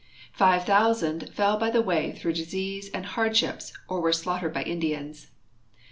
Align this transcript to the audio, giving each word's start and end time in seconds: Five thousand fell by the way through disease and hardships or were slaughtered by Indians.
Five 0.33 0.65
thousand 0.65 1.29
fell 1.31 1.57
by 1.59 1.69
the 1.69 1.83
way 1.83 2.11
through 2.13 2.33
disease 2.33 2.89
and 2.91 3.05
hardships 3.05 3.71
or 3.87 4.01
were 4.01 4.11
slaughtered 4.13 4.51
by 4.51 4.63
Indians. 4.63 5.27